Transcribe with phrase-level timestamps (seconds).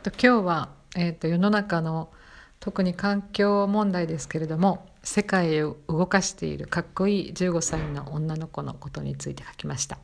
[0.00, 2.10] と今日は、えーと、世の中の
[2.58, 9.98] 特に環境問題ですけれども世界を動かしているかっこいい15歳の女の子のことについて書きました。